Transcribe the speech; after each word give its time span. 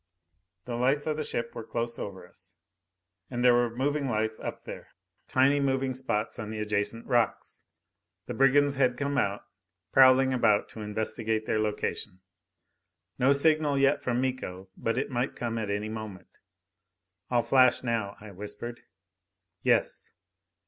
The 0.65 0.73
lights 0.77 1.05
of 1.05 1.15
the 1.15 1.23
ship 1.23 1.53
were 1.53 1.63
close 1.63 1.99
over 1.99 2.27
us. 2.27 2.55
And 3.29 3.45
there 3.45 3.53
were 3.53 3.69
moving 3.69 4.09
lights 4.09 4.39
up 4.39 4.63
there, 4.63 4.87
tiny 5.27 5.59
moving 5.59 5.93
spots 5.93 6.39
on 6.39 6.49
the 6.49 6.57
adjacent 6.59 7.05
rocks. 7.05 7.65
The 8.25 8.33
brigands 8.33 8.77
had 8.77 8.97
come 8.97 9.19
out, 9.19 9.43
prowling 9.91 10.33
about 10.33 10.69
to 10.69 10.81
investigate 10.81 11.45
their 11.45 11.59
location. 11.59 12.21
No 13.19 13.31
signal 13.31 13.77
yet 13.77 14.01
from 14.01 14.19
Miko. 14.19 14.69
But 14.75 14.97
it 14.97 15.11
might 15.11 15.35
come 15.35 15.59
at 15.59 15.69
any 15.69 15.87
moment. 15.87 16.39
"I'll 17.29 17.43
flash 17.43 17.83
now," 17.83 18.17
I 18.19 18.31
whispered. 18.31 18.81
"Yes." 19.61 20.13